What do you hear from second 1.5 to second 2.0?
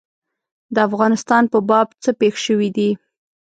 په باب